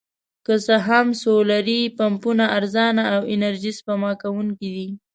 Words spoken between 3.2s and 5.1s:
انرژي سپما کوونکي دي.